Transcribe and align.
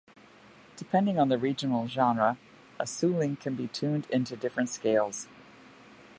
Depending 0.77 1.19
on 1.19 1.29
the 1.29 1.37
regional 1.37 1.87
genre, 1.87 2.39
a 2.79 2.85
suling 2.87 3.35
can 3.39 3.53
be 3.53 3.67
tuned 3.67 4.07
into 4.09 4.35
different 4.35 4.69
scales. 4.69 5.27